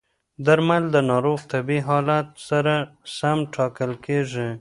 [0.45, 2.73] درمل د ناروغ طبي حالت سره
[3.17, 4.49] سم ټاکل کېږي.